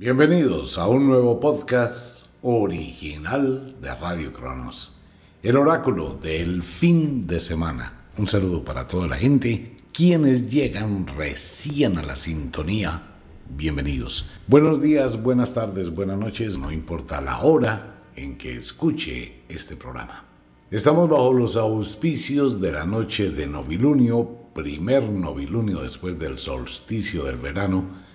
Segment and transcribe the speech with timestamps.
[0.00, 5.00] Bienvenidos a un nuevo podcast original de Radio Cronos,
[5.42, 8.04] el oráculo del fin de semana.
[8.16, 13.16] Un saludo para toda la gente, quienes llegan recién a la sintonía.
[13.50, 14.26] Bienvenidos.
[14.46, 20.26] Buenos días, buenas tardes, buenas noches, no importa la hora en que escuche este programa.
[20.70, 27.36] Estamos bajo los auspicios de la noche de novilunio, primer novilunio después del solsticio del
[27.36, 28.06] verano,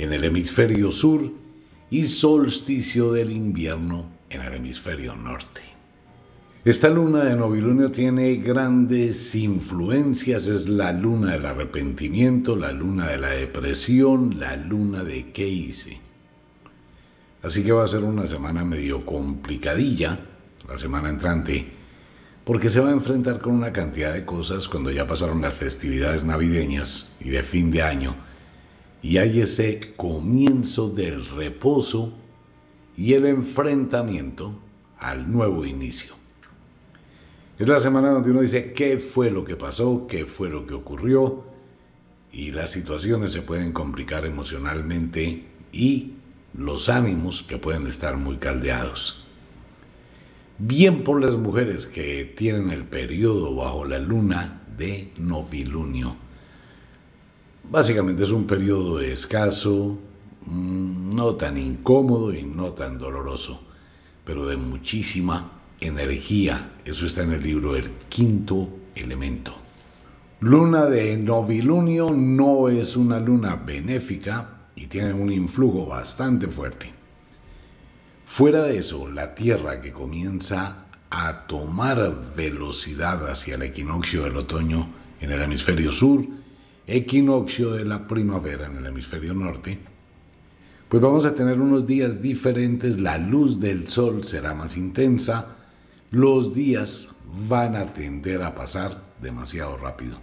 [0.00, 1.30] en el hemisferio sur
[1.90, 5.60] y solsticio del invierno en el hemisferio norte.
[6.64, 13.18] Esta luna de novilunio tiene grandes influencias, es la luna del arrepentimiento, la luna de
[13.18, 16.00] la depresión, la luna de qué hice.
[17.42, 20.18] Así que va a ser una semana medio complicadilla,
[20.66, 21.72] la semana entrante,
[22.44, 26.24] porque se va a enfrentar con una cantidad de cosas cuando ya pasaron las festividades
[26.24, 28.29] navideñas y de fin de año
[29.02, 32.12] y hay ese comienzo del reposo
[32.96, 34.58] y el enfrentamiento
[34.98, 36.14] al nuevo inicio.
[37.58, 40.74] Es la semana donde uno dice qué fue lo que pasó, qué fue lo que
[40.74, 41.44] ocurrió
[42.32, 46.12] y las situaciones se pueden complicar emocionalmente y
[46.54, 49.24] los ánimos que pueden estar muy caldeados.
[50.58, 56.16] Bien por las mujeres que tienen el periodo bajo la luna de novilunio
[57.70, 59.96] Básicamente es un periodo escaso,
[60.44, 63.62] mm, no tan incómodo y no tan doloroso,
[64.24, 66.72] pero de muchísima energía.
[66.84, 69.54] Eso está en el libro El quinto elemento.
[70.40, 76.92] Luna de novilunio no es una luna benéfica y tiene un influjo bastante fuerte.
[78.24, 84.88] Fuera de eso, la Tierra que comienza a tomar velocidad hacia el equinoccio del otoño
[85.20, 86.39] en el hemisferio sur,
[86.90, 89.78] equinoccio de la primavera en el hemisferio norte,
[90.88, 95.56] pues vamos a tener unos días diferentes, la luz del sol será más intensa,
[96.10, 97.10] los días
[97.48, 100.18] van a tender a pasar demasiado rápido.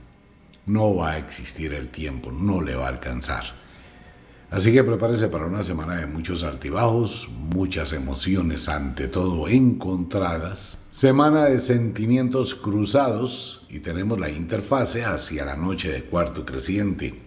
[0.65, 3.45] No va a existir el tiempo, no le va a alcanzar.
[4.49, 11.45] Así que prepárese para una semana de muchos altibajos, muchas emociones ante todo encontradas, semana
[11.45, 17.21] de sentimientos cruzados y tenemos la interfase hacia la noche de cuarto creciente.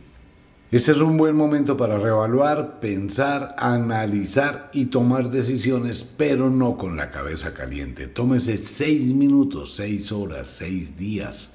[0.73, 6.97] Este es un buen momento para reevaluar, pensar, analizar y tomar decisiones, pero no con
[6.97, 8.09] la cabeza caliente.
[8.09, 11.53] Tómese seis minutos, seis horas, seis días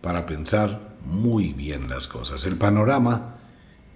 [0.00, 2.46] para pensar muy bien las cosas.
[2.46, 3.36] El panorama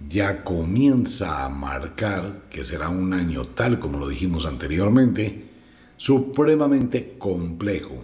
[0.07, 5.46] ya comienza a marcar que será un año tal como lo dijimos anteriormente,
[5.97, 7.97] supremamente complejo.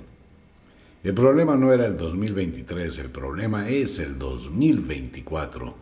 [1.04, 5.76] El problema no era el 2023, el problema es el 2024.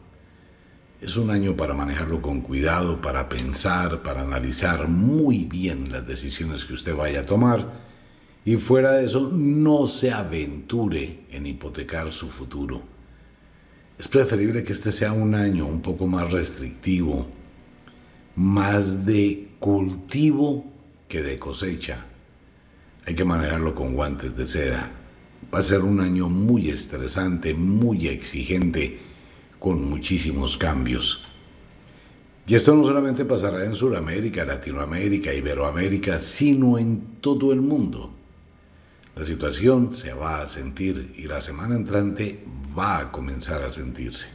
[1.02, 6.66] Es un año para manejarlo con cuidado, para pensar, para analizar muy bien las decisiones
[6.66, 7.92] que usted vaya a tomar
[8.44, 12.82] y fuera de eso no se aventure en hipotecar su futuro.
[14.00, 17.28] Es preferible que este sea un año un poco más restrictivo,
[18.36, 20.71] más de cultivo
[21.12, 22.06] que de cosecha.
[23.06, 24.90] Hay que manejarlo con guantes de seda.
[25.54, 28.98] Va a ser un año muy estresante, muy exigente,
[29.60, 31.26] con muchísimos cambios.
[32.48, 38.14] Y esto no solamente pasará en Sudamérica, Latinoamérica, Iberoamérica, sino en todo el mundo.
[39.14, 42.42] La situación se va a sentir y la semana entrante
[42.78, 44.30] va a comenzar a sentirse.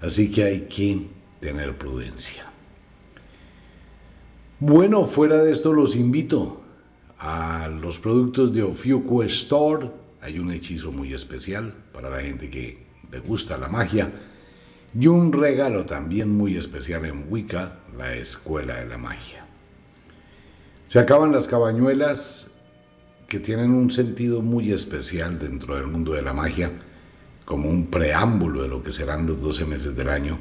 [0.00, 1.08] Así que hay que
[1.40, 2.49] tener prudencia.
[4.62, 6.60] Bueno, fuera de esto los invito
[7.18, 9.90] a los productos de Ofiuco Store.
[10.20, 14.12] Hay un hechizo muy especial para la gente que le gusta la magia.
[14.94, 19.46] Y un regalo también muy especial en Wicca, la Escuela de la Magia.
[20.84, 22.50] Se acaban las cabañuelas
[23.28, 26.70] que tienen un sentido muy especial dentro del mundo de la magia,
[27.46, 30.38] como un preámbulo de lo que serán los 12 meses del año.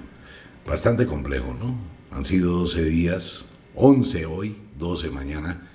[0.68, 1.78] Bastante complejo, ¿no?
[2.12, 5.70] Han sido 12 días, 11 hoy, 12 mañana,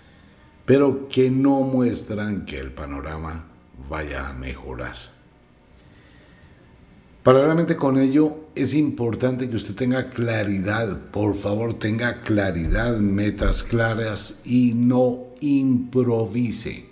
[0.64, 3.46] pero que no muestran que el panorama
[3.88, 4.96] vaya a mejorar.
[7.22, 14.40] Paralelamente con ello, es importante que usted tenga claridad, por favor tenga claridad, metas claras
[14.44, 16.86] y no improvise.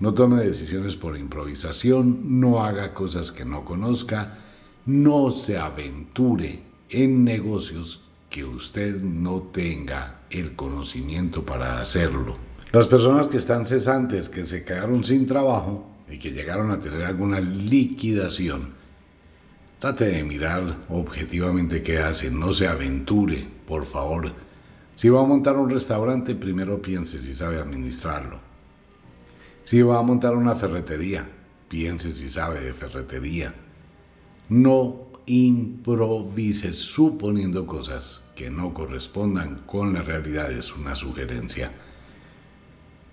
[0.00, 4.38] No tome decisiones por improvisación, no haga cosas que no conozca,
[4.86, 12.36] no se aventure en negocios que usted no tenga el conocimiento para hacerlo.
[12.72, 17.02] Las personas que están cesantes, que se quedaron sin trabajo y que llegaron a tener
[17.02, 18.74] alguna liquidación,
[19.78, 24.32] trate de mirar objetivamente qué hacen, no se aventure por favor,
[24.98, 28.40] si va a montar un restaurante, primero piense si sabe administrarlo.
[29.62, 31.22] Si va a montar una ferretería,
[31.68, 33.54] piense si sabe de ferretería.
[34.48, 41.72] No improvise suponiendo cosas que no correspondan con la realidad, es una sugerencia.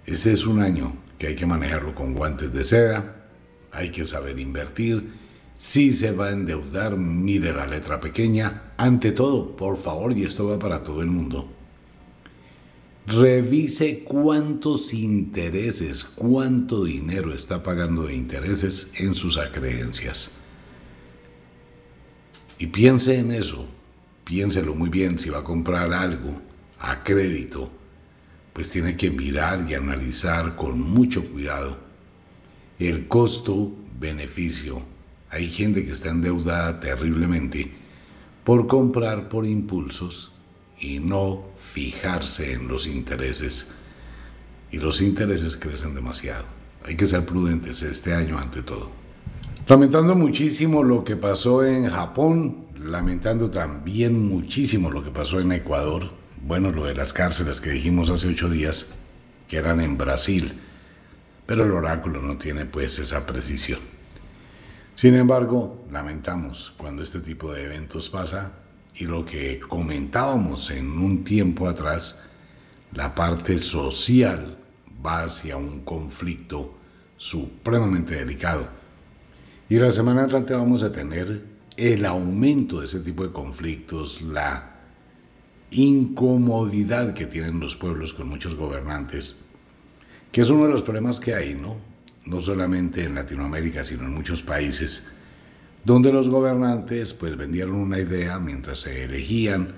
[0.05, 3.27] Este es un año que hay que manejarlo con guantes de seda,
[3.71, 5.13] hay que saber invertir.
[5.55, 8.73] Si se va a endeudar, mire la letra pequeña.
[8.77, 11.49] Ante todo, por favor, y esto va para todo el mundo,
[13.07, 20.31] revise cuántos intereses, cuánto dinero está pagando de intereses en sus acreencias.
[22.57, 23.67] Y piense en eso,
[24.23, 26.41] piénselo muy bien si va a comprar algo
[26.79, 27.71] a crédito,
[28.53, 31.77] pues tiene que mirar y analizar con mucho cuidado
[32.79, 34.81] el costo-beneficio.
[35.29, 37.71] Hay gente que está endeudada terriblemente
[38.43, 40.31] por comprar por impulsos
[40.79, 43.71] y no fijarse en los intereses.
[44.71, 46.45] Y los intereses crecen demasiado.
[46.85, 49.04] Hay que ser prudentes este año ante todo.
[49.67, 56.11] Lamentando muchísimo lo que pasó en Japón, lamentando también muchísimo lo que pasó en Ecuador,
[56.43, 58.89] bueno, lo de las cárceles que dijimos hace ocho días,
[59.47, 60.53] que eran en Brasil,
[61.47, 63.79] pero el oráculo no tiene pues esa precisión.
[64.93, 68.53] Sin embargo, lamentamos cuando este tipo de eventos pasa
[68.93, 72.21] y lo que comentábamos en un tiempo atrás,
[72.93, 74.59] la parte social
[75.03, 76.75] va hacia un conflicto
[77.17, 78.84] supremamente delicado
[79.67, 81.41] y la semana entrante vamos a tener
[81.75, 84.75] el aumento de ese tipo de conflictos, la
[85.71, 89.45] incomodidad que tienen los pueblos con muchos gobernantes,
[90.31, 91.77] que es uno de los problemas que hay, ¿no?
[92.25, 95.07] No solamente en Latinoamérica, sino en muchos países,
[95.83, 99.73] donde los gobernantes pues vendieron una idea mientras se elegían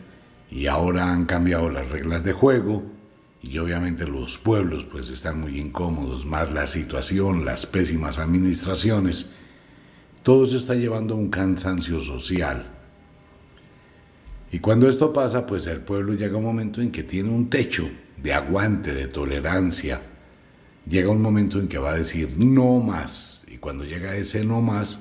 [0.51, 2.83] y ahora han cambiado las reglas de juego
[3.41, 9.31] y obviamente los pueblos pues están muy incómodos, más la situación, las pésimas administraciones
[10.27, 12.65] todo se está llevando a un cansancio social.
[14.51, 17.49] Y cuando esto pasa, pues el pueblo llega a un momento en que tiene un
[17.49, 17.89] techo
[18.21, 20.01] de aguante, de tolerancia.
[20.85, 23.45] Llega un momento en que va a decir no más.
[23.47, 24.99] Y cuando llega ese no más,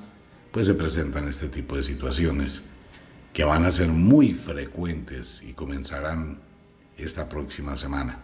[0.51, 2.63] pues se presentan este tipo de situaciones
[3.33, 6.39] que van a ser muy frecuentes y comenzarán
[6.97, 8.21] esta próxima semana.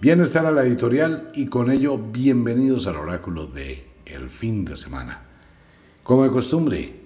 [0.00, 4.76] Bien estar a la editorial y con ello bienvenidos al oráculo de el fin de
[4.76, 5.29] semana.
[6.02, 7.00] Como de costumbre,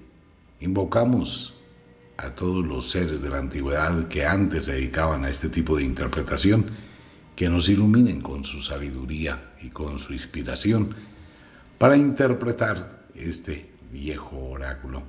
[0.61, 1.55] invocamos
[2.17, 5.85] a todos los seres de la antigüedad que antes se dedicaban a este tipo de
[5.85, 6.67] interpretación,
[7.35, 10.95] que nos iluminen con su sabiduría y con su inspiración
[11.79, 15.03] para interpretar este viejo oráculo.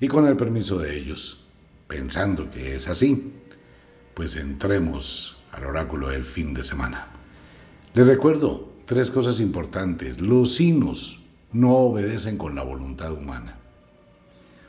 [0.00, 1.44] Y con el permiso de ellos,
[1.86, 3.32] pensando que es así,
[4.14, 7.06] pues entremos al oráculo del fin de semana.
[7.94, 10.20] Les recuerdo tres cosas importantes.
[10.20, 11.20] Los sinos
[11.56, 13.56] no obedecen con la voluntad humana.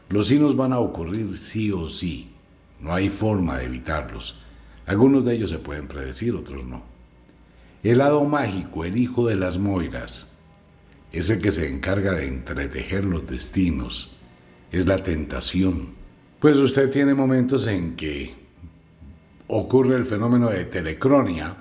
[0.09, 2.31] Los signos van a ocurrir sí o sí,
[2.79, 4.39] no hay forma de evitarlos.
[4.85, 6.83] Algunos de ellos se pueden predecir, otros no.
[7.83, 10.27] El lado mágico, el hijo de las moiras,
[11.11, 14.11] es el que se encarga de entretejer los destinos,
[14.71, 15.89] es la tentación.
[16.39, 18.33] Pues usted tiene momentos en que
[19.47, 21.57] ocurre el fenómeno de telecronia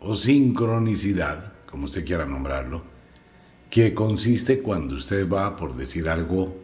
[0.00, 2.89] o sincronicidad, como usted quiera nombrarlo,
[3.70, 6.56] que consiste cuando usted va, por decir algo,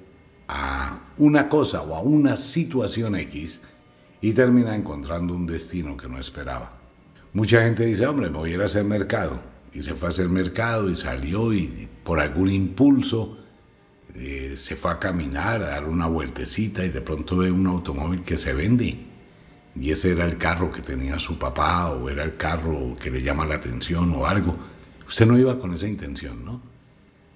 [0.49, 3.61] a una cosa o a una situación X
[4.21, 6.79] y termina encontrando un destino que no esperaba.
[7.33, 9.41] Mucha gente dice, hombre, me voy a ir a hacer mercado.
[9.73, 13.37] Y se fue a hacer mercado y salió y por algún impulso
[14.15, 18.23] eh, se fue a caminar, a dar una vueltecita y de pronto ve un automóvil
[18.23, 19.07] que se vende.
[19.79, 23.23] Y ese era el carro que tenía su papá o era el carro que le
[23.23, 24.57] llama la atención o algo.
[25.07, 26.76] Usted no iba con esa intención, ¿no?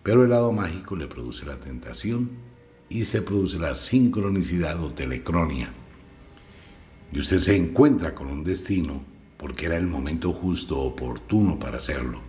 [0.02, 2.30] Pero el lado mágico le produce la tentación
[2.88, 5.73] y se produce la sincronicidad o telecronia.
[7.12, 9.04] Y usted se encuentra con un destino
[9.37, 12.21] porque era el momento justo, oportuno para hacerlo.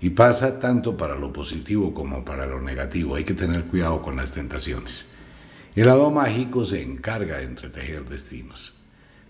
[0.00, 3.14] Y pasa tanto para lo positivo como para lo negativo.
[3.14, 5.08] Hay que tener cuidado con las tentaciones.
[5.74, 8.74] El lado mágico se encarga de entretejer destinos.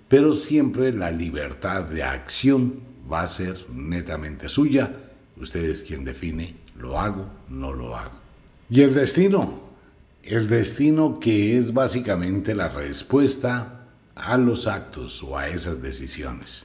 [0.08, 4.94] Pero siempre la libertad de acción va a ser netamente suya.
[5.36, 7.26] Usted es quien define ¿Lo hago?
[7.48, 8.12] ¿No lo hago?
[8.70, 9.60] Y el destino.
[10.22, 16.64] El destino que es básicamente la respuesta a los actos o a esas decisiones.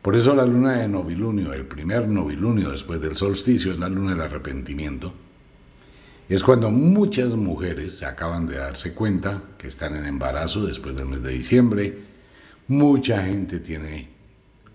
[0.00, 4.10] Por eso la luna de novilunio, el primer novilunio después del solsticio, es la luna
[4.10, 5.12] del arrepentimiento.
[6.28, 11.22] Es cuando muchas mujeres acaban de darse cuenta que están en embarazo después del mes
[11.22, 12.12] de diciembre,
[12.68, 14.08] Mucha gente tiene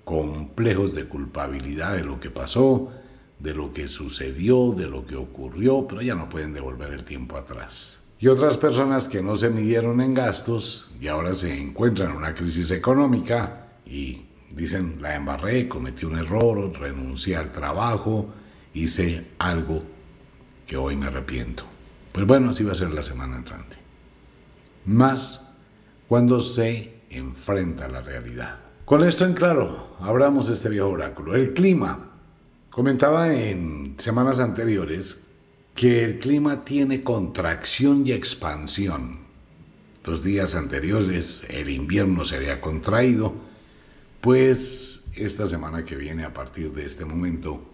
[0.04, 2.92] complejos de culpabilidad de lo que pasó,
[3.40, 7.38] de lo que sucedió, de lo que ocurrió, pero ya no pueden devolver el tiempo
[7.38, 8.00] atrás.
[8.20, 12.34] Y otras personas que no se midieron en gastos y ahora se encuentran en una
[12.34, 18.28] crisis económica y dicen, la embarré, cometí un error, renuncié al trabajo,
[18.74, 19.84] hice algo
[20.66, 21.64] que hoy me arrepiento.
[22.12, 23.78] Pues bueno, así va a ser la semana entrante.
[24.86, 25.42] Más
[26.08, 28.60] cuando se enfrenta a la realidad.
[28.86, 31.36] Con esto en claro, abramos este viejo oráculo.
[31.36, 32.12] El clima.
[32.78, 35.22] Comentaba en semanas anteriores
[35.74, 39.22] que el clima tiene contracción y expansión.
[40.04, 43.34] Los días anteriores el invierno se había contraído,
[44.22, 47.68] pues esta semana que viene a partir de este momento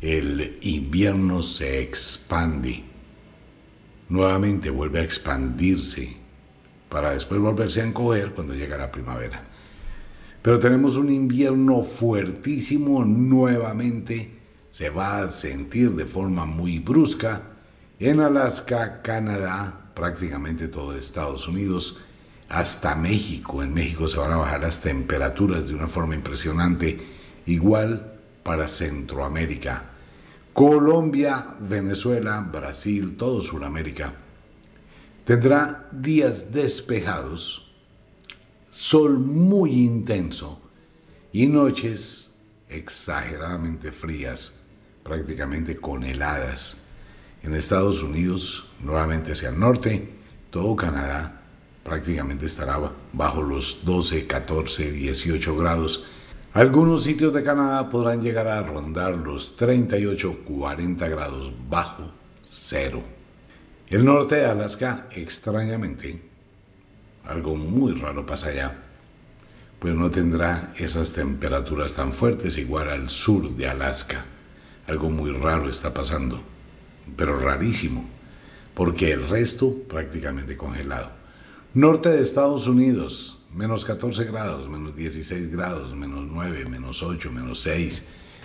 [0.00, 2.84] el invierno se expande.
[4.08, 6.16] Nuevamente vuelve a expandirse
[6.88, 9.53] para después volverse a encoger cuando llega la primavera.
[10.44, 17.44] Pero tenemos un invierno fuertísimo nuevamente, se va a sentir de forma muy brusca
[17.98, 21.96] en Alaska, Canadá, prácticamente todo Estados Unidos,
[22.50, 23.62] hasta México.
[23.62, 27.00] En México se van a bajar las temperaturas de una forma impresionante,
[27.46, 29.92] igual para Centroamérica.
[30.52, 34.12] Colombia, Venezuela, Brasil, todo Sudamérica.
[35.24, 37.63] Tendrá días despejados
[38.74, 40.60] sol muy intenso
[41.32, 42.32] y noches
[42.68, 44.62] exageradamente frías,
[45.04, 46.78] prácticamente con heladas.
[47.44, 50.14] En Estados Unidos, nuevamente hacia el norte,
[50.50, 51.40] todo Canadá
[51.84, 52.80] prácticamente estará
[53.12, 56.02] bajo los 12, 14, 18 grados.
[56.52, 62.10] Algunos sitios de Canadá podrán llegar a rondar los 38, 40 grados bajo
[62.42, 63.00] cero.
[63.86, 66.33] El norte de Alaska, extrañamente,
[67.26, 68.78] algo muy raro pasa allá,
[69.78, 74.24] pues no tendrá esas temperaturas tan fuertes igual al sur de Alaska.
[74.86, 76.42] Algo muy raro está pasando,
[77.16, 78.08] pero rarísimo,
[78.74, 81.10] porque el resto prácticamente congelado.
[81.74, 87.60] Norte de Estados Unidos, menos 14 grados, menos 16 grados, menos 9, menos 8, menos
[87.62, 88.04] 6,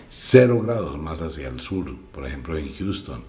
[0.09, 3.23] 0 grados más hacia el sur, por ejemplo en Houston,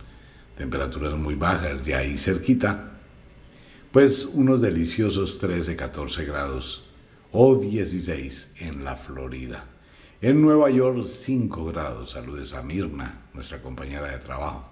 [0.57, 3.00] temperaturas muy bajas, ya ahí cerquita,
[3.93, 6.89] pues unos deliciosos 13, 14 grados
[7.33, 9.65] o 16 en la Florida.
[10.21, 14.71] En Nueva York 5 grados, saludes a Mirna, nuestra compañera de trabajo.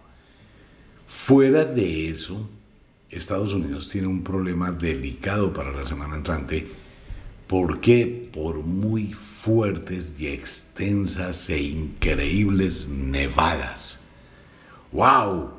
[1.06, 2.48] Fuera de eso,
[3.08, 6.70] Estados Unidos tiene un problema delicado para la semana entrante.
[7.46, 8.28] ¿Por qué?
[8.30, 14.00] Por muy fuertes y extensas e increíbles nevadas.
[14.92, 15.50] ¡Wow!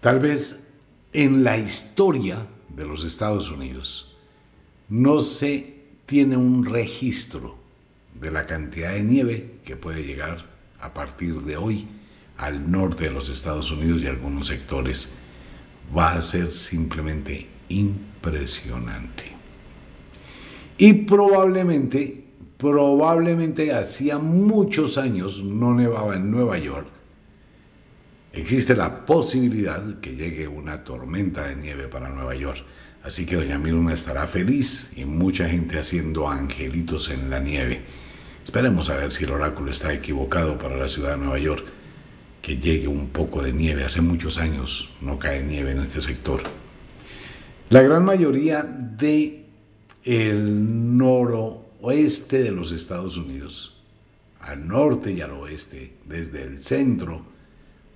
[0.00, 0.69] Tal vez
[1.12, 4.16] en la historia de los Estados Unidos
[4.88, 5.74] no se
[6.06, 7.56] tiene un registro
[8.20, 10.46] de la cantidad de nieve que puede llegar
[10.80, 11.86] a partir de hoy
[12.36, 15.10] al norte de los Estados Unidos y algunos sectores.
[15.96, 19.24] Va a ser simplemente impresionante.
[20.78, 22.24] Y probablemente,
[22.56, 26.99] probablemente hacía muchos años no nevaba en Nueva York
[28.32, 32.64] Existe la posibilidad que llegue una tormenta de nieve para Nueva York,
[33.02, 37.82] así que doña Milma estará feliz y mucha gente haciendo angelitos en la nieve.
[38.44, 41.64] Esperemos a ver si el oráculo está equivocado para la ciudad de Nueva York,
[42.40, 43.84] que llegue un poco de nieve.
[43.84, 46.40] Hace muchos años no cae nieve en este sector.
[47.68, 49.44] La gran mayoría de
[50.04, 53.76] el noroeste de los Estados Unidos,
[54.40, 57.24] al norte y al oeste, desde el centro,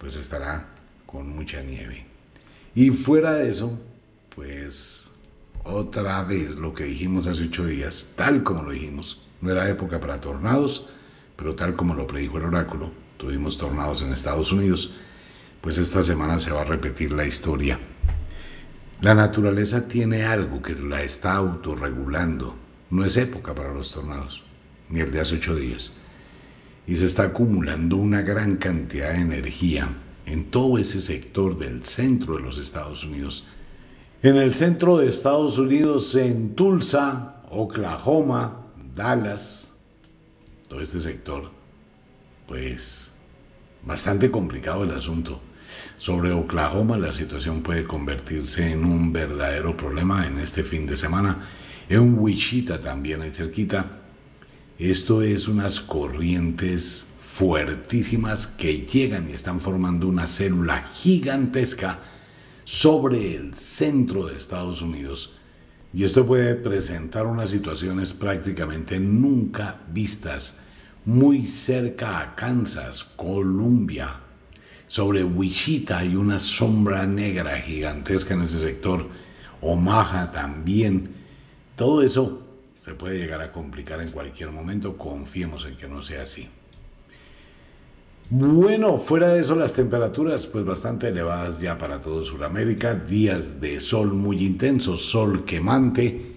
[0.04, 0.66] pues estará
[1.06, 2.04] con mucha nieve.
[2.74, 3.78] Y fuera de eso,
[4.36, 5.04] pues
[5.62, 10.00] otra vez lo que dijimos hace ocho días, tal como lo dijimos, no era época
[10.00, 10.90] para tornados,
[11.36, 14.92] pero tal como lo predijo el oráculo, tuvimos tornados en Estados Unidos,
[15.62, 17.80] pues esta semana se va a repetir la historia.
[19.00, 22.54] La naturaleza tiene algo que la está autorregulando.
[22.90, 24.44] No es época para los tornados,
[24.90, 25.94] ni el de hace ocho días
[26.86, 29.88] y se está acumulando una gran cantidad de energía
[30.26, 33.46] en todo ese sector del centro de los Estados Unidos.
[34.22, 38.62] En el centro de Estados Unidos, en Tulsa, Oklahoma,
[38.94, 39.72] Dallas,
[40.68, 41.50] todo este sector,
[42.46, 43.10] pues
[43.84, 45.40] bastante complicado el asunto.
[45.98, 51.48] Sobre Oklahoma la situación puede convertirse en un verdadero problema en este fin de semana.
[51.88, 54.03] En Wichita también hay cerquita
[54.90, 62.00] esto es unas corrientes fuertísimas que llegan y están formando una célula gigantesca
[62.64, 65.34] sobre el centro de Estados Unidos,
[65.92, 70.56] Y esto puede presentar unas situaciones prácticamente nunca vistas,
[71.04, 74.08] muy cerca a Kansas, Columbia.
[74.88, 79.08] Sobre Wichita hay una sombra negra gigantesca en ese sector,
[79.60, 81.10] Omaha también.
[81.76, 82.42] Todo eso
[82.84, 86.50] se puede llegar a complicar en cualquier momento, confiemos en que no sea así.
[88.28, 93.80] Bueno, fuera de eso las temperaturas pues bastante elevadas ya para todo Sudamérica, días de
[93.80, 96.34] sol muy intenso, sol quemante,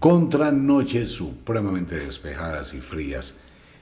[0.00, 3.36] contra noches supremamente despejadas y frías.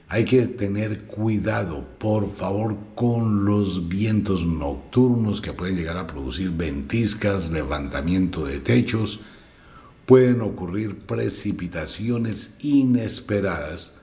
[0.07, 6.51] Hay que tener cuidado, por favor, con los vientos nocturnos que pueden llegar a producir
[6.51, 9.21] ventiscas, levantamiento de techos,
[10.13, 13.95] pueden ocurrir precipitaciones inesperadas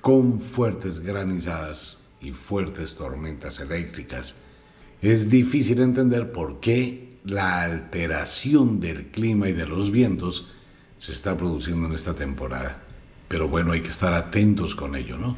[0.00, 4.36] con fuertes granizadas y fuertes tormentas eléctricas.
[5.02, 10.48] Es difícil entender por qué la alteración del clima y de los vientos
[10.96, 12.84] se está produciendo en esta temporada.
[13.28, 15.36] Pero bueno, hay que estar atentos con ello, ¿no?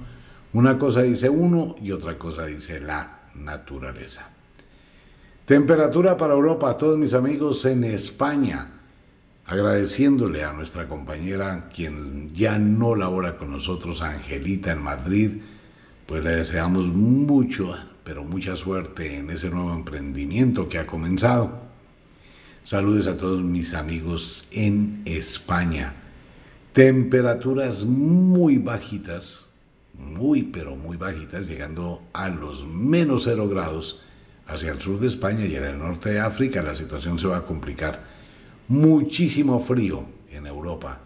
[0.53, 4.31] Una cosa dice uno y otra cosa dice la naturaleza.
[5.45, 8.74] Temperatura para Europa, todos mis amigos en España.
[9.47, 15.31] Agradeciéndole a nuestra compañera, quien ya no labora con nosotros, Angelita en Madrid,
[16.07, 21.61] pues le deseamos mucho, pero mucha suerte en ese nuevo emprendimiento que ha comenzado.
[22.63, 25.95] Saludos a todos mis amigos en España.
[26.73, 29.51] Temperaturas muy bajitas,
[29.93, 34.01] muy pero muy bajitas, llegando a los menos cero grados
[34.47, 37.37] hacia el sur de España y en el norte de África la situación se va
[37.37, 38.14] a complicar.
[38.69, 41.01] Muchísimo frío en Europa,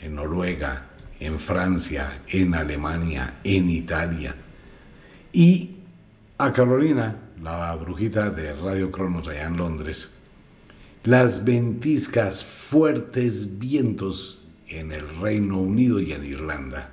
[0.00, 0.90] en Noruega,
[1.20, 4.34] en Francia, en Alemania, en Italia.
[5.32, 5.76] Y
[6.38, 10.12] a Carolina, la brujita de Radio Cronos allá en Londres,
[11.04, 16.90] las ventiscas, fuertes vientos en el Reino Unido y en Irlanda.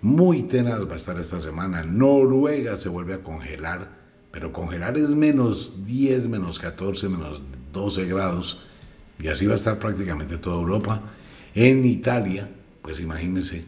[0.00, 1.82] Muy tenaz va a estar esta semana.
[1.82, 3.90] Noruega se vuelve a congelar,
[4.30, 7.42] pero congelar es menos 10, menos 14, menos
[7.74, 8.60] 12 grados.
[9.18, 11.02] Y así va a estar prácticamente toda Europa.
[11.54, 13.66] En Italia, pues imagínense,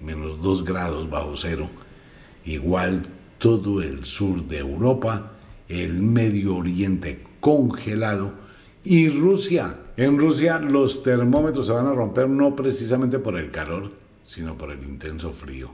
[0.00, 1.70] menos 2 grados bajo cero,
[2.44, 3.06] igual
[3.38, 5.32] todo el sur de Europa,
[5.68, 8.32] el Medio Oriente congelado
[8.82, 9.80] y Rusia.
[9.96, 13.92] En Rusia los termómetros se van a romper no precisamente por el calor,
[14.24, 15.72] sino por el intenso frío.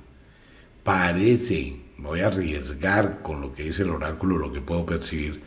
[0.84, 5.42] Parece, voy a arriesgar con lo que dice el oráculo, lo que puedo percibir,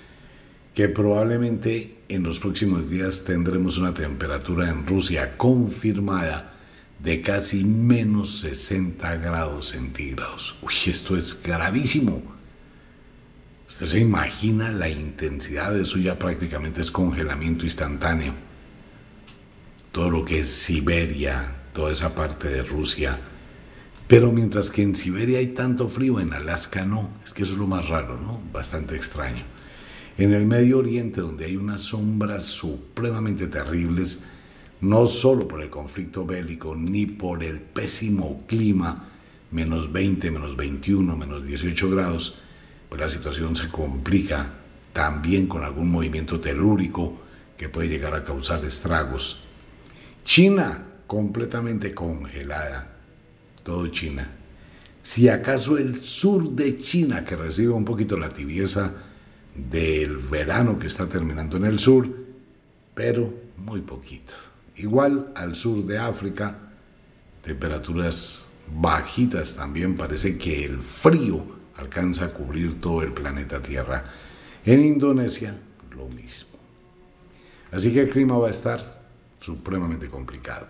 [0.73, 6.53] que probablemente en los próximos días tendremos una temperatura en Rusia confirmada
[6.99, 10.55] de casi menos 60 grados centígrados.
[10.62, 12.23] Uy, esto es gravísimo.
[13.69, 18.33] Usted se imagina la intensidad de eso ya prácticamente es congelamiento instantáneo.
[19.91, 23.19] Todo lo que es Siberia, toda esa parte de Rusia.
[24.07, 27.09] Pero mientras que en Siberia hay tanto frío, en Alaska no.
[27.25, 28.41] Es que eso es lo más raro, ¿no?
[28.51, 29.53] Bastante extraño.
[30.17, 34.19] En el Medio Oriente, donde hay unas sombras supremamente terribles,
[34.82, 39.10] no solo por el conflicto bélico, ni por el pésimo clima,
[39.49, 42.36] menos 20, menos 21, menos 18 grados,
[42.89, 44.54] pues la situación se complica
[44.93, 47.19] también con algún movimiento telúrico
[47.58, 49.39] que puede llegar a causar estragos.
[50.23, 52.97] China, completamente congelada,
[53.63, 54.30] todo China.
[55.02, 58.93] Si acaso el sur de China, que recibe un poquito la tibieza
[59.56, 62.08] del verano que está terminando en el sur,
[62.94, 64.34] pero muy poquito.
[64.76, 66.58] Igual al sur de África,
[67.44, 71.46] temperaturas bajitas también, parece que el frío
[71.78, 74.06] alcanza a cubrir todo el planeta Tierra.
[74.66, 75.56] En Indonesia,
[75.96, 76.58] lo mismo.
[77.72, 79.02] Así que el clima va a estar
[79.39, 80.68] supremamente complicado.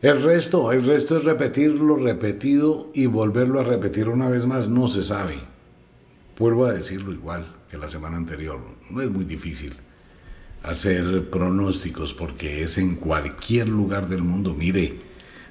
[0.00, 4.88] El resto, el resto es repetirlo repetido y volverlo a repetir una vez más, no
[4.88, 5.38] se sabe.
[6.38, 9.74] Vuelvo a decirlo igual que la semana anterior, no es muy difícil
[10.62, 14.54] hacer pronósticos porque es en cualquier lugar del mundo.
[14.54, 15.00] Mire,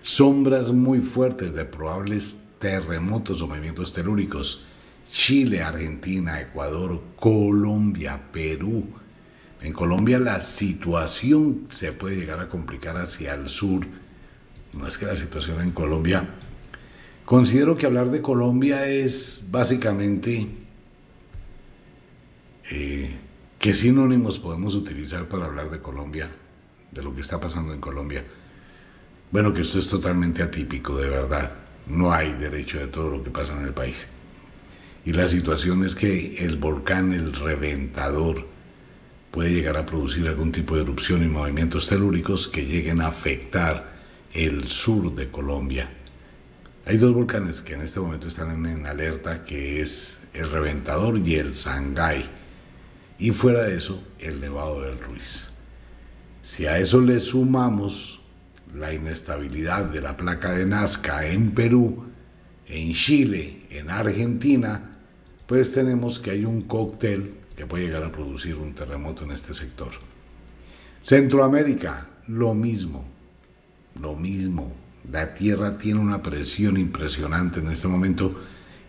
[0.01, 4.65] sombras muy fuertes de probables terremotos o movimientos telúricos.
[5.11, 8.87] Chile, Argentina, Ecuador, Colombia, Perú.
[9.61, 13.85] En Colombia la situación se puede llegar a complicar hacia el sur.
[14.77, 16.27] No es que la situación en Colombia...
[17.25, 20.47] Considero que hablar de Colombia es básicamente
[22.69, 23.09] eh,
[23.59, 26.29] ¿Qué sinónimos podemos utilizar para hablar de Colombia,
[26.91, 28.23] de lo que está pasando en Colombia?
[29.31, 31.53] Bueno, que esto es totalmente atípico, de verdad.
[31.87, 34.07] No hay derecho de todo lo que pasa en el país.
[35.05, 38.45] Y la situación es que el volcán, el reventador,
[39.31, 43.97] puede llegar a producir algún tipo de erupción y movimientos telúricos que lleguen a afectar
[44.33, 45.89] el sur de Colombia.
[46.85, 51.35] Hay dos volcanes que en este momento están en alerta, que es el Reventador y
[51.35, 52.36] el Sangay.
[53.19, 55.49] Y fuera de eso, el Nevado del Ruiz.
[56.41, 58.21] Si a eso le sumamos
[58.75, 62.05] la inestabilidad de la placa de Nazca en Perú,
[62.67, 64.97] en Chile, en Argentina,
[65.47, 69.53] pues tenemos que hay un cóctel que puede llegar a producir un terremoto en este
[69.53, 69.89] sector.
[71.01, 73.03] Centroamérica, lo mismo,
[73.99, 74.71] lo mismo.
[75.11, 78.35] La Tierra tiene una presión impresionante en este momento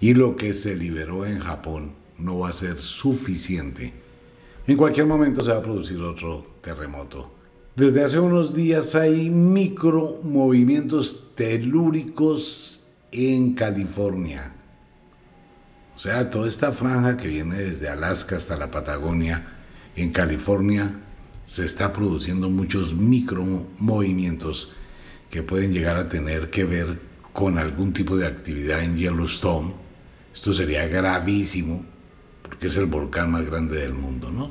[0.00, 4.07] y lo que se liberó en Japón no va a ser suficiente.
[4.68, 7.32] En cualquier momento se va a producir otro terremoto.
[7.74, 14.52] Desde hace unos días hay micro movimientos telúricos en California.
[15.96, 19.56] O sea, toda esta franja que viene desde Alaska hasta la Patagonia,
[19.96, 21.00] en California,
[21.44, 23.46] se está produciendo muchos micro
[23.78, 24.74] movimientos
[25.30, 27.00] que pueden llegar a tener que ver
[27.32, 29.72] con algún tipo de actividad en Yellowstone.
[30.34, 31.86] Esto sería gravísimo
[32.48, 34.50] porque es el volcán más grande del mundo, ¿no?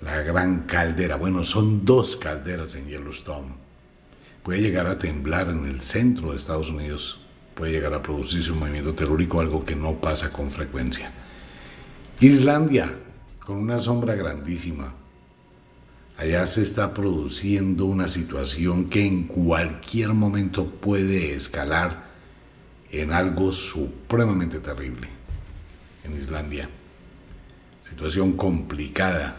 [0.00, 1.16] La gran caldera.
[1.16, 3.54] Bueno, son dos calderas en Yellowstone.
[4.42, 7.20] Puede llegar a temblar en el centro de Estados Unidos.
[7.54, 11.12] Puede llegar a producirse un movimiento terrorífico, algo que no pasa con frecuencia.
[12.20, 12.98] Islandia,
[13.44, 14.94] con una sombra grandísima,
[16.18, 22.06] Allá se está produciendo una situación que en cualquier momento puede escalar
[22.90, 25.15] en algo supremamente terrible
[26.06, 26.68] en Islandia.
[27.82, 29.36] Situación complicada.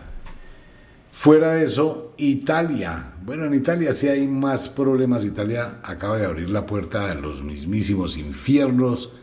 [1.11, 3.13] Fuera de eso, Italia.
[3.23, 5.25] Bueno, en Italia sí hay más problemas.
[5.25, 9.13] Italia acaba de abrir la puerta a los mismísimos infiernos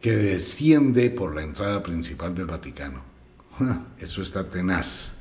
[0.00, 3.02] que desciende por la entrada principal del Vaticano.
[3.98, 5.14] Eso está tenaz.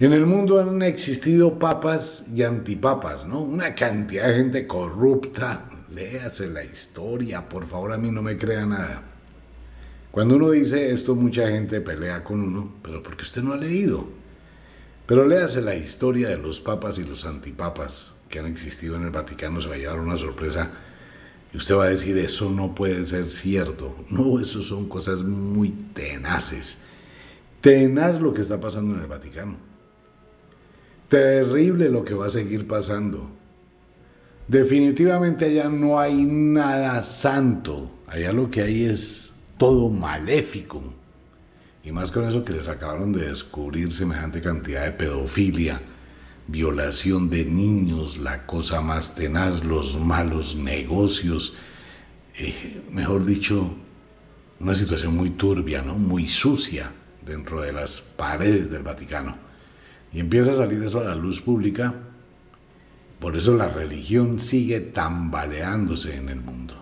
[0.00, 3.40] En el mundo han existido papas y antipapas, ¿no?
[3.40, 5.68] Una cantidad de gente corrupta.
[5.94, 9.11] Léase la historia, por favor, a mí no me crea nada.
[10.12, 14.06] Cuando uno dice esto, mucha gente pelea con uno, pero porque usted no ha leído.
[15.06, 19.10] Pero léase la historia de los papas y los antipapas que han existido en el
[19.10, 20.70] Vaticano, se va a llevar una sorpresa
[21.52, 23.94] y usted va a decir, eso no puede ser cierto.
[24.10, 26.78] No, eso son cosas muy tenaces.
[27.60, 29.56] Tenaz lo que está pasando en el Vaticano.
[31.08, 33.30] Terrible lo que va a seguir pasando.
[34.48, 37.98] Definitivamente allá no hay nada santo.
[38.06, 39.31] Allá lo que hay es
[39.62, 40.82] todo maléfico.
[41.84, 45.80] Y más con eso que les acabaron de descubrir semejante cantidad de pedofilia,
[46.48, 51.54] violación de niños, la cosa más tenaz, los malos negocios.
[52.36, 53.76] Eh, mejor dicho,
[54.58, 55.94] una situación muy turbia, ¿no?
[55.94, 56.92] muy sucia
[57.24, 59.36] dentro de las paredes del Vaticano.
[60.12, 61.94] Y empieza a salir eso a la luz pública.
[63.20, 66.74] Por eso la religión sigue tambaleándose en el mundo.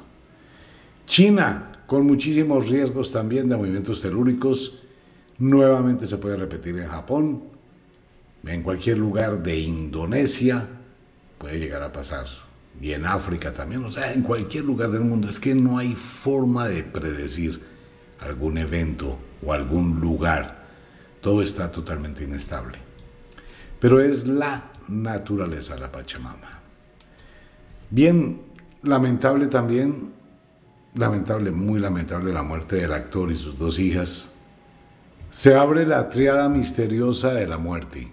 [1.05, 4.81] China, con muchísimos riesgos también de movimientos telúricos,
[5.39, 7.43] nuevamente se puede repetir en Japón,
[8.47, 10.69] en cualquier lugar de Indonesia
[11.37, 12.27] puede llegar a pasar.
[12.81, 15.29] Y en África también, o sea, en cualquier lugar del mundo.
[15.29, 17.61] Es que no hay forma de predecir
[18.21, 20.67] algún evento o algún lugar.
[21.21, 22.79] Todo está totalmente inestable
[23.81, 26.61] pero es la naturaleza la Pachamama.
[27.89, 28.43] Bien
[28.83, 30.13] lamentable también,
[30.95, 34.33] lamentable, muy lamentable la muerte del actor y sus dos hijas.
[35.31, 38.09] Se abre la triada misteriosa de la muerte.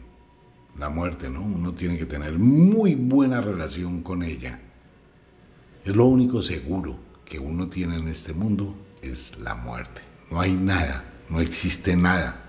[0.78, 1.42] La muerte, ¿no?
[1.42, 4.60] Uno tiene que tener muy buena relación con ella.
[5.84, 10.02] Es lo único seguro que uno tiene en este mundo, es la muerte.
[10.30, 12.48] No hay nada, no existe nada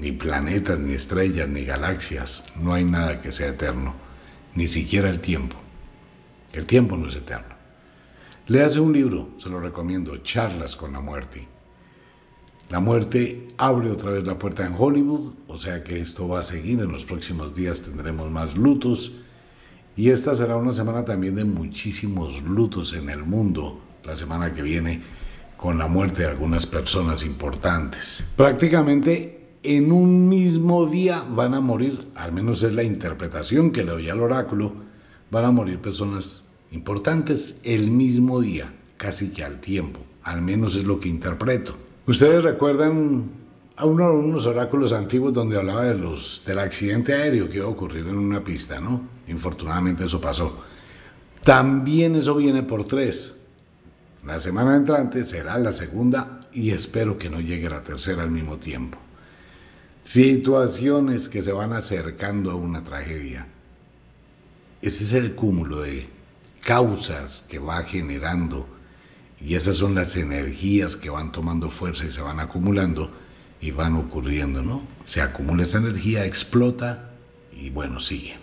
[0.00, 3.94] ni planetas, ni estrellas, ni galaxias, no hay nada que sea eterno,
[4.54, 5.56] ni siquiera el tiempo.
[6.54, 7.59] El tiempo no es eterno.
[8.50, 11.46] Léase un libro, se lo recomiendo, Charlas con la muerte.
[12.68, 16.42] La muerte abre otra vez la puerta en Hollywood, o sea que esto va a
[16.42, 19.12] seguir, en los próximos días tendremos más lutos
[19.96, 24.62] y esta será una semana también de muchísimos lutos en el mundo, la semana que
[24.62, 25.00] viene,
[25.56, 28.24] con la muerte de algunas personas importantes.
[28.34, 33.92] Prácticamente en un mismo día van a morir, al menos es la interpretación que le
[33.92, 34.74] doy al oráculo,
[35.30, 40.84] van a morir personas importantes el mismo día, casi que al tiempo, al menos es
[40.84, 41.76] lo que interpreto.
[42.06, 43.30] Ustedes recuerdan
[43.76, 47.70] a uno, unos oráculos antiguos donde hablaba de los, del accidente aéreo que iba a
[47.70, 49.02] ocurrir en una pista, ¿no?
[49.28, 50.58] Infortunadamente eso pasó.
[51.42, 53.36] También eso viene por tres.
[54.24, 58.58] La semana entrante será la segunda y espero que no llegue la tercera al mismo
[58.58, 58.98] tiempo.
[60.02, 63.46] situaciones que se van acercando a una tragedia.
[64.82, 66.08] Ese es el cúmulo de
[66.62, 68.66] causas que va generando
[69.40, 73.10] y esas son las energías que van tomando fuerza y se van acumulando
[73.60, 74.82] y van ocurriendo, ¿no?
[75.04, 77.12] Se acumula esa energía, explota
[77.52, 78.36] y bueno, sigue.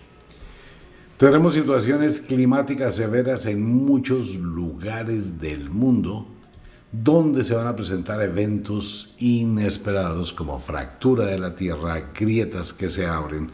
[1.16, 6.28] Tendremos situaciones climáticas severas en muchos lugares del mundo
[6.92, 13.06] donde se van a presentar eventos inesperados como fractura de la tierra, grietas que se
[13.06, 13.50] abren,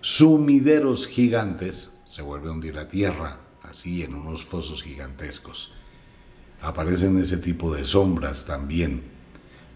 [0.00, 3.41] sumideros gigantes, se vuelve a hundir la tierra,
[3.72, 5.72] así en unos fosos gigantescos.
[6.60, 9.02] Aparecen ese tipo de sombras también,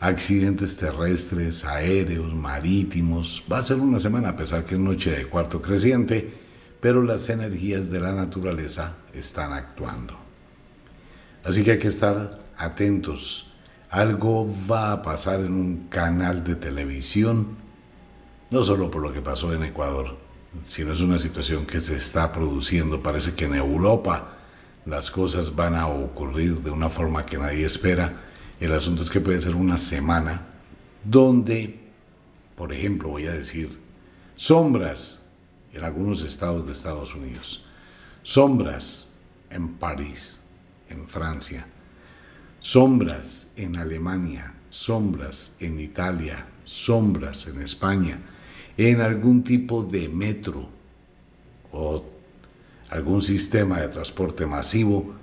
[0.00, 3.42] accidentes terrestres, aéreos, marítimos.
[3.50, 6.30] Va a ser una semana a pesar que es noche de cuarto creciente,
[6.78, 10.14] pero las energías de la naturaleza están actuando.
[11.42, 13.54] Así que hay que estar atentos.
[13.88, 17.56] Algo va a pasar en un canal de televisión,
[18.50, 20.25] no solo por lo que pasó en Ecuador,
[20.66, 23.02] sino es una situación que se está produciendo.
[23.02, 24.36] Parece que en Europa
[24.84, 28.22] las cosas van a ocurrir de una forma que nadie espera.
[28.60, 30.46] El asunto es que puede ser una semana
[31.04, 31.78] donde,
[32.56, 33.78] por ejemplo, voy a decir,
[34.34, 35.22] sombras
[35.72, 37.62] en algunos estados de Estados Unidos,
[38.22, 39.08] sombras
[39.50, 40.40] en París,
[40.88, 41.66] en Francia,
[42.60, 48.20] sombras en Alemania, sombras en Italia, sombras en España,
[48.76, 50.68] en algún tipo de metro
[51.72, 52.04] o
[52.90, 55.14] algún sistema de transporte masivo,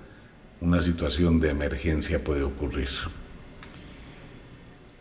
[0.62, 2.90] una situación de emergencia puede ocurrir.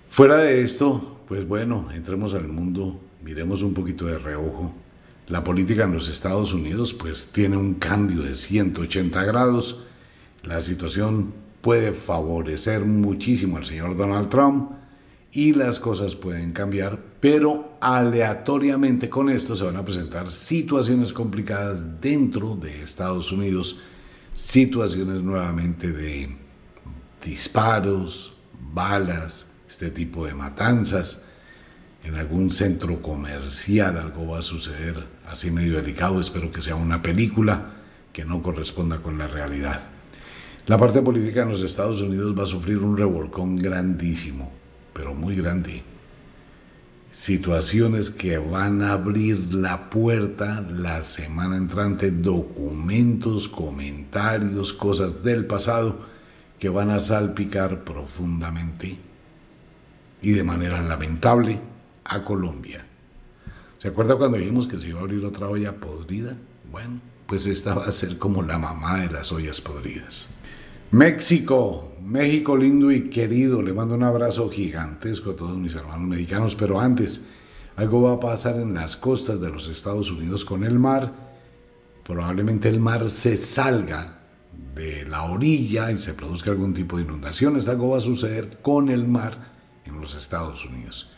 [0.09, 4.75] Fuera de esto, pues bueno, entremos al mundo, miremos un poquito de reojo.
[5.29, 9.85] La política en los Estados Unidos pues tiene un cambio de 180 grados.
[10.43, 14.73] La situación puede favorecer muchísimo al señor Donald Trump
[15.33, 22.01] y las cosas pueden cambiar, pero aleatoriamente con esto se van a presentar situaciones complicadas
[22.01, 23.79] dentro de Estados Unidos,
[24.35, 26.37] situaciones nuevamente de
[27.25, 28.35] disparos,
[28.75, 31.27] balas, este tipo de matanzas.
[32.03, 34.97] En algún centro comercial algo va a suceder
[35.29, 37.75] así medio delicado, espero que sea una película
[38.13, 39.81] que no corresponda con la realidad.
[40.67, 44.51] La parte política en los Estados Unidos va a sufrir un revolcón grandísimo,
[44.93, 45.92] pero muy grande.
[47.13, 55.99] Situaciones que van a abrir la puerta la semana entrante, documentos, comentarios, cosas del pasado
[56.59, 58.99] que van a salpicar profundamente
[60.23, 61.61] y de manera lamentable
[62.05, 62.87] a Colombia.
[63.79, 66.35] ¿Se acuerda cuando dijimos que se iba a abrir otra olla podrida?
[66.71, 70.31] Bueno, pues esta va a ser como la mamá de las ollas podridas.
[70.93, 76.55] México, México lindo y querido, le mando un abrazo gigantesco a todos mis hermanos mexicanos,
[76.55, 77.25] pero antes,
[77.77, 81.15] algo va a pasar en las costas de los Estados Unidos con el mar.
[82.05, 84.19] Probablemente el mar se salga
[84.75, 87.69] de la orilla y se produzca algún tipo de inundaciones.
[87.69, 89.51] Algo va a suceder con el mar
[89.87, 91.09] en los Estados Unidos.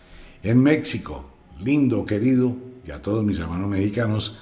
[0.44, 2.56] En México, lindo, querido,
[2.86, 4.38] y a todos mis hermanos mexicanos,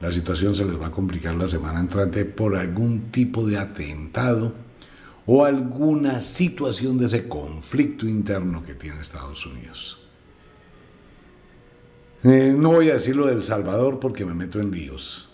[0.00, 4.65] la situación se les va a complicar la semana entrante por algún tipo de atentado
[5.26, 9.98] o alguna situación de ese conflicto interno que tiene Estados Unidos.
[12.22, 15.28] Eh, no voy a decir lo del Salvador porque me meto en líos.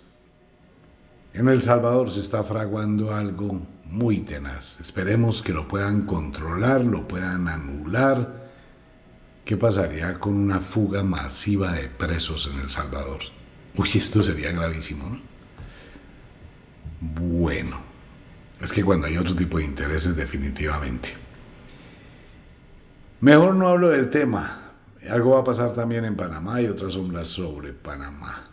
[1.35, 4.81] En El Salvador se está fraguando algo muy tenaz.
[4.81, 8.51] Esperemos que lo puedan controlar, lo puedan anular.
[9.45, 13.21] ¿Qué pasaría con una fuga masiva de presos en El Salvador?
[13.77, 15.21] Uy, esto sería gravísimo, ¿no?
[17.01, 17.92] Bueno.
[18.63, 21.09] Es que cuando hay otro tipo de intereses, definitivamente.
[23.21, 24.73] Mejor no hablo del tema.
[25.11, 28.49] Algo va a pasar también en Panamá y otras sombras sobre Panamá.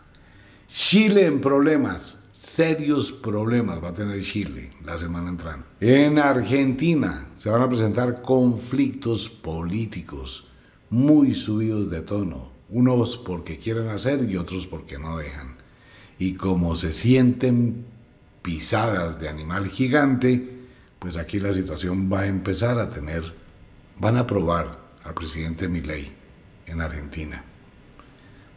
[0.66, 5.66] Chile en problemas, serios problemas va a tener Chile la semana entrante.
[5.80, 10.48] En Argentina se van a presentar conflictos políticos
[10.90, 15.56] muy subidos de tono, unos porque quieren hacer y otros porque no dejan.
[16.18, 17.84] Y como se sienten
[18.42, 20.60] pisadas de animal gigante,
[20.98, 23.34] pues aquí la situación va a empezar a tener,
[23.98, 26.12] van a probar al presidente Milei
[26.66, 27.44] en Argentina.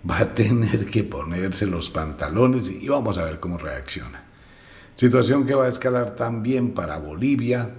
[0.10, 4.24] Va a tener que ponerse los pantalones y vamos a ver cómo reacciona.
[4.96, 7.74] Situación que va a escalar también para Bolivia,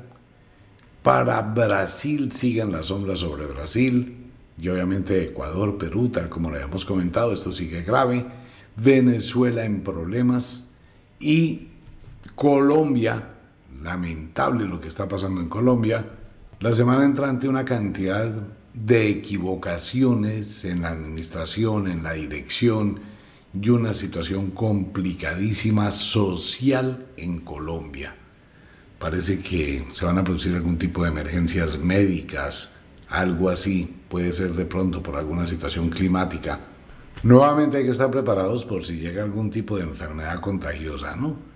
[1.03, 6.85] para Brasil, siguen las sombras sobre Brasil, y obviamente Ecuador, Perú, tal como lo habíamos
[6.85, 8.25] comentado, esto sigue grave,
[8.77, 10.69] Venezuela en problemas
[11.21, 11.69] y
[12.35, 13.29] Colombia,
[13.83, 16.05] lamentable lo que está pasando en Colombia,
[16.61, 18.29] la semana entrante una cantidad
[18.73, 23.01] de equivocaciones en la administración, en la dirección
[23.61, 28.17] y una situación complicadísima social en Colombia.
[28.99, 34.55] Parece que se van a producir algún tipo de emergencias médicas, algo así, puede ser
[34.55, 36.59] de pronto por alguna situación climática.
[37.23, 41.54] Nuevamente hay que estar preparados por si llega algún tipo de enfermedad contagiosa, ¿no?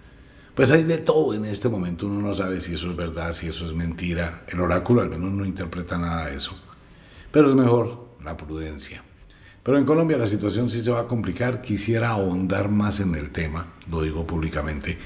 [0.59, 3.47] Pues hay de todo en este momento, uno no sabe si eso es verdad, si
[3.47, 4.43] eso es mentira.
[4.49, 6.51] El oráculo al menos no interpreta nada de eso.
[7.31, 9.05] Pero es mejor la prudencia.
[9.63, 11.63] Pero en Colombia la situación sí se va a complicar.
[11.63, 14.99] Quisiera ahondar más en el tema, lo digo públicamente.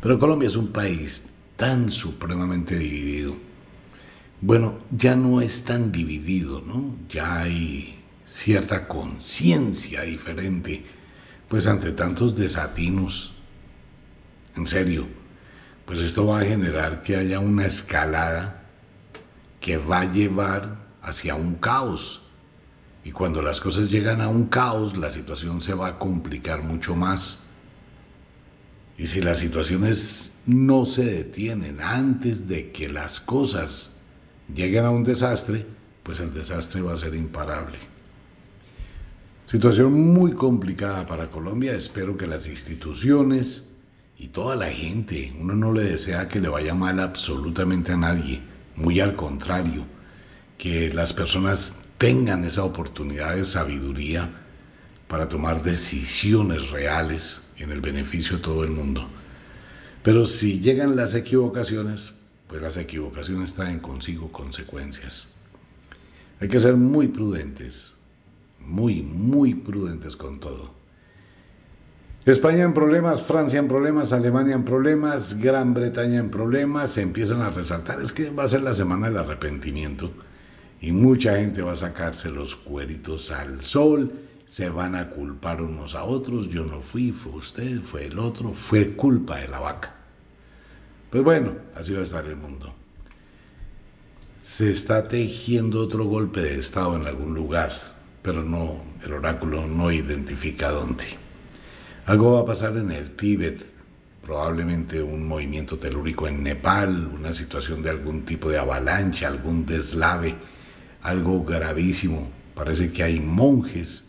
[0.00, 1.24] Pero Colombia es un país
[1.56, 3.34] tan supremamente dividido.
[4.40, 6.94] Bueno, ya no es tan dividido, ¿no?
[7.08, 10.84] Ya hay cierta conciencia diferente,
[11.48, 13.39] pues ante tantos desatinos.
[14.60, 15.08] En serio,
[15.86, 18.68] pues esto va a generar que haya una escalada
[19.58, 22.20] que va a llevar hacia un caos.
[23.02, 26.94] Y cuando las cosas llegan a un caos, la situación se va a complicar mucho
[26.94, 27.38] más.
[28.98, 33.92] Y si las situaciones no se detienen antes de que las cosas
[34.54, 35.64] lleguen a un desastre,
[36.02, 37.78] pues el desastre va a ser imparable.
[39.46, 41.72] Situación muy complicada para Colombia.
[41.72, 43.69] Espero que las instituciones
[44.20, 48.42] y toda la gente, uno no le desea que le vaya mal absolutamente a nadie,
[48.76, 49.86] muy al contrario
[50.58, 54.30] que las personas tengan esa oportunidad de sabiduría
[55.08, 59.08] para tomar decisiones reales en el beneficio de todo el mundo.
[60.02, 65.28] Pero si llegan las equivocaciones, pues las equivocaciones traen consigo consecuencias.
[66.40, 67.94] Hay que ser muy prudentes,
[68.58, 70.79] muy, muy prudentes con todo.
[72.26, 77.40] España en problemas, Francia en problemas, Alemania en problemas, Gran Bretaña en problemas, se empiezan
[77.40, 77.98] a resaltar.
[78.02, 80.12] Es que va a ser la semana del arrepentimiento
[80.82, 84.12] y mucha gente va a sacarse los cueritos al sol,
[84.44, 88.52] se van a culpar unos a otros, yo no fui, fue usted, fue el otro,
[88.52, 89.94] fue culpa de la vaca.
[91.08, 92.74] Pues bueno, así va a estar el mundo.
[94.36, 97.72] Se está tejiendo otro golpe de Estado en algún lugar,
[98.20, 101.04] pero no, el oráculo no identifica dónde.
[102.06, 103.64] Algo va a pasar en el Tíbet,
[104.22, 110.36] probablemente un movimiento telúrico en Nepal, una situación de algún tipo de avalancha, algún deslave
[111.02, 112.30] algo gravísimo.
[112.54, 114.04] Parece que hay monjes.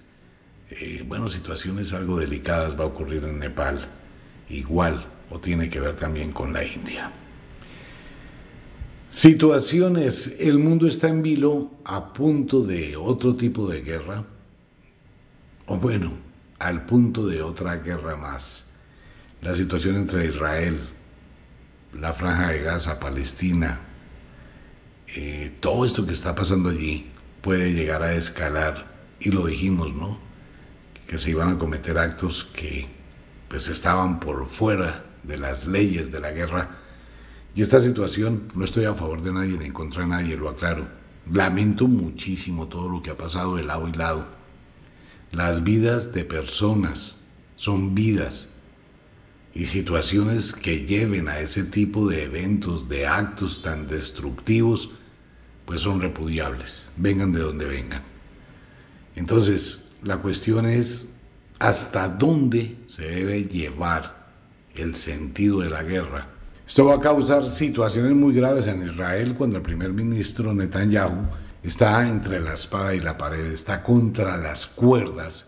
[0.69, 3.80] Eh, bueno, situaciones algo delicadas va a ocurrir en Nepal.
[4.49, 7.12] Igual, o tiene que ver también con la India.
[9.10, 14.25] Situaciones, el mundo está en vilo a punto de otro tipo de guerra,
[15.65, 16.13] o bueno,
[16.62, 18.65] al punto de otra guerra más.
[19.41, 20.80] La situación entre Israel,
[21.93, 23.82] la franja de Gaza, Palestina,
[25.15, 30.19] eh, todo esto que está pasando allí puede llegar a escalar, y lo dijimos, ¿no?
[31.08, 32.88] Que se iban a cometer actos que
[33.47, 36.78] pues estaban por fuera de las leyes de la guerra.
[37.54, 40.50] Y esta situación, no estoy a favor de nadie ni en contra de nadie, lo
[40.50, 40.88] aclaro.
[41.30, 44.40] Lamento muchísimo todo lo que ha pasado de lado y lado.
[45.32, 47.17] Las vidas de personas
[47.56, 48.50] son vidas
[49.54, 54.91] y situaciones que lleven a ese tipo de eventos, de actos tan destructivos,
[55.65, 58.02] pues son repudiables, vengan de donde vengan.
[59.15, 61.10] Entonces, la cuestión es
[61.60, 64.34] hasta dónde se debe llevar
[64.76, 66.28] el sentido de la guerra.
[66.67, 71.28] Esto va a causar situaciones muy graves en Israel cuando el primer ministro Netanyahu
[71.63, 75.47] está entre la espada y la pared, está contra las cuerdas,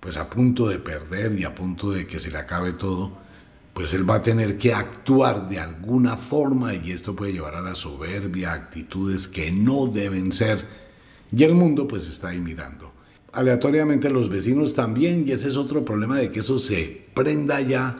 [0.00, 3.24] pues a punto de perder y a punto de que se le acabe todo
[3.74, 7.60] pues él va a tener que actuar de alguna forma y esto puede llevar a
[7.60, 10.64] la soberbia, actitudes que no deben ser.
[11.36, 12.92] Y el mundo pues está ahí mirando.
[13.32, 17.96] Aleatoriamente los vecinos también y ese es otro problema de que eso se prenda ya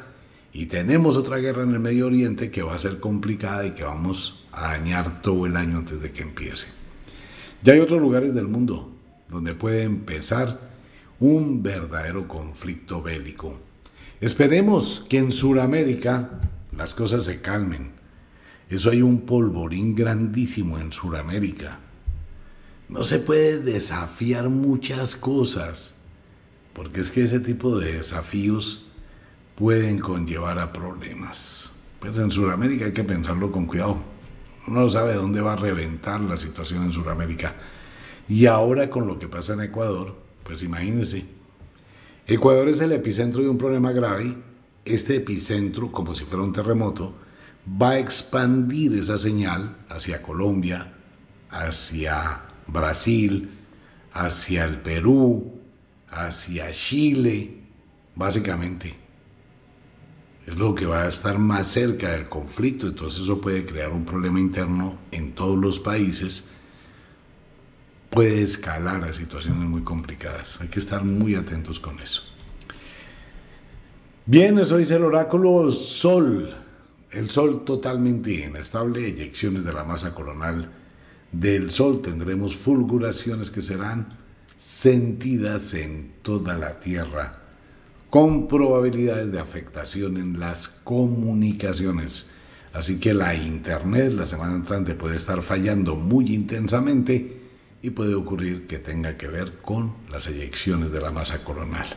[0.52, 3.82] y tenemos otra guerra en el Medio Oriente que va a ser complicada y que
[3.82, 6.68] vamos a dañar todo el año antes de que empiece.
[7.64, 8.92] Ya hay otros lugares del mundo
[9.28, 10.60] donde puede empezar
[11.18, 13.58] un verdadero conflicto bélico
[14.20, 16.40] Esperemos que en Sudamérica
[16.74, 17.92] las cosas se calmen.
[18.70, 21.80] Eso hay un polvorín grandísimo en Sudamérica.
[22.88, 25.94] No se puede desafiar muchas cosas,
[26.72, 28.90] porque es que ese tipo de desafíos
[29.56, 31.72] pueden conllevar a problemas.
[31.98, 34.13] Pues en Sudamérica hay que pensarlo con cuidado.
[34.66, 37.54] No sabe dónde va a reventar la situación en Sudamérica.
[38.28, 41.26] Y ahora con lo que pasa en Ecuador, pues imagínense,
[42.26, 44.34] Ecuador es el epicentro de un problema grave.
[44.84, 47.14] Este epicentro, como si fuera un terremoto,
[47.68, 50.94] va a expandir esa señal hacia Colombia,
[51.50, 53.50] hacia Brasil,
[54.12, 55.60] hacia el Perú,
[56.10, 57.60] hacia Chile,
[58.14, 59.03] básicamente.
[60.46, 64.04] Es lo que va a estar más cerca del conflicto, entonces eso puede crear un
[64.04, 66.44] problema interno en todos los países,
[68.10, 70.60] puede escalar a situaciones muy complicadas.
[70.60, 72.22] Hay que estar muy atentos con eso.
[74.26, 76.54] Bien, eso dice el oráculo Sol.
[77.10, 80.70] El Sol totalmente inestable, eyecciones de la masa coronal
[81.30, 82.02] del Sol.
[82.02, 84.08] Tendremos fulguraciones que serán
[84.56, 87.43] sentidas en toda la Tierra,
[88.14, 92.26] con probabilidades de afectación en las comunicaciones.
[92.72, 97.40] Así que la Internet la semana entrante puede estar fallando muy intensamente
[97.82, 101.88] y puede ocurrir que tenga que ver con las eyecciones de la masa coronal.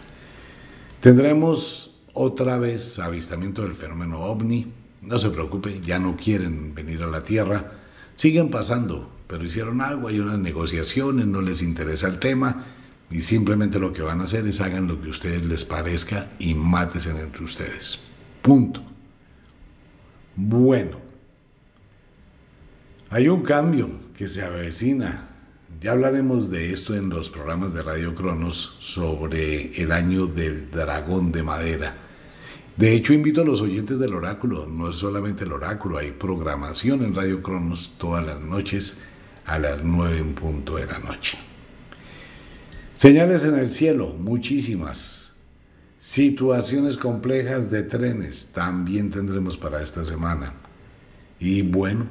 [1.01, 4.73] Tendremos otra vez avistamiento del fenómeno ovni.
[5.03, 7.73] No se preocupe, ya no quieren venir a la Tierra.
[8.15, 12.76] Siguen pasando, pero hicieron algo, hay unas negociaciones, no les interesa el tema
[13.09, 16.31] y simplemente lo que van a hacer es hagan lo que a ustedes les parezca
[16.39, 17.99] y mátesen entre ustedes.
[18.41, 18.81] Punto.
[20.35, 20.97] Bueno,
[23.09, 25.29] hay un cambio que se avecina.
[25.81, 31.31] Ya hablaremos de esto en los programas de Radio Cronos sobre el año del dragón
[31.31, 31.95] de madera.
[32.75, 37.03] De hecho, invito a los oyentes del oráculo, no es solamente el oráculo, hay programación
[37.03, 38.97] en Radio Cronos todas las noches
[39.45, 41.39] a las 9 en punto de la noche.
[42.97, 45.33] Señales en el cielo, muchísimas.
[45.99, 50.51] Situaciones complejas de trenes también tendremos para esta semana.
[51.39, 52.07] Y bueno,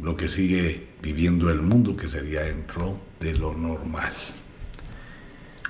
[0.00, 4.12] lo que sigue viviendo el mundo, que sería dentro de lo normal.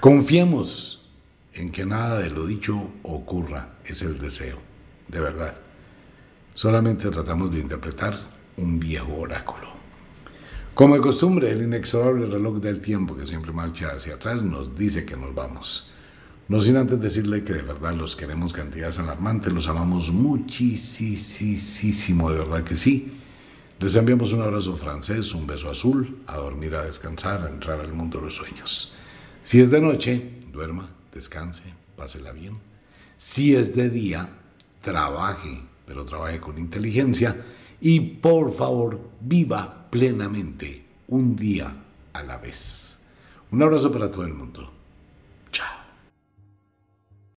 [0.00, 1.10] Confiemos
[1.52, 4.56] en que nada de lo dicho ocurra, es el deseo,
[5.08, 5.54] de verdad.
[6.54, 8.18] Solamente tratamos de interpretar
[8.56, 9.75] un viejo oráculo.
[10.76, 15.06] Como de costumbre, el inexorable reloj del tiempo que siempre marcha hacia atrás nos dice
[15.06, 15.90] que nos vamos.
[16.48, 22.40] No sin antes decirle que de verdad los queremos cantidades alarmantes, los amamos muchísimo, de
[22.40, 23.22] verdad que sí.
[23.78, 27.94] Les enviamos un abrazo francés, un beso azul, a dormir, a descansar, a entrar al
[27.94, 28.94] mundo de los sueños.
[29.40, 31.62] Si es de noche, duerma descanse,
[31.96, 32.58] pásela bien.
[33.16, 34.28] Si es de día,
[34.82, 37.34] trabaje, pero trabaje con inteligencia
[37.80, 41.74] y por favor viva plenamente un día
[42.12, 42.98] a la vez.
[43.50, 44.72] Un abrazo para todo el mundo.
[45.52, 45.85] Chao.